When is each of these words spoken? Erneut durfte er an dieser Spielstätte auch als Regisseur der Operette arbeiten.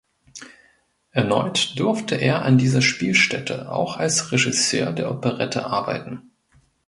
Erneut 1.11 1.77
durfte 1.77 2.15
er 2.15 2.41
an 2.43 2.57
dieser 2.57 2.81
Spielstätte 2.81 3.71
auch 3.71 3.97
als 3.97 4.31
Regisseur 4.31 4.91
der 4.93 5.11
Operette 5.11 5.67
arbeiten. 5.67 6.31